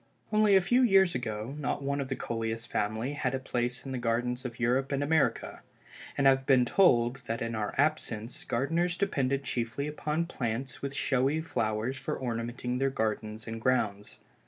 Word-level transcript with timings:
Only 0.33 0.55
a 0.55 0.61
few 0.61 0.81
years 0.81 1.13
ago, 1.13 1.53
not 1.59 1.83
one 1.83 2.01
of 2.01 2.07
the 2.07 2.15
Coleus 2.15 2.65
family 2.65 3.13
had 3.13 3.35
a 3.35 3.39
place 3.39 3.85
in 3.85 3.91
the 3.91 3.99
gardens 3.99 4.45
of 4.45 4.59
Europe 4.59 4.91
and 4.91 5.03
America, 5.03 5.61
and 6.17 6.25
I 6.27 6.31
have 6.31 6.47
been 6.47 6.65
told 6.65 7.21
that 7.27 7.39
in 7.39 7.53
our 7.53 7.75
absence 7.77 8.43
gardeners 8.43 8.97
depended 8.97 9.43
chiefly 9.43 9.85
upon 9.87 10.25
plants 10.25 10.81
with 10.81 10.95
showy 10.95 11.39
flowers 11.39 11.97
for 11.97 12.19
ornamenting 12.19 12.79
their 12.79 12.89
gardens 12.89 13.45
and 13.47 13.61
grounds. 13.61 14.17